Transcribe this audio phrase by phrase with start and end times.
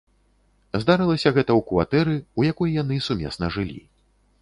[0.83, 3.81] Здарылася гэта ў кватэры, у якой яны сумесна жылі.